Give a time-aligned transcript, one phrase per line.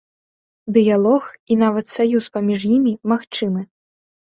[0.77, 3.61] Дыялог і нават саюз паміж імі магчымы.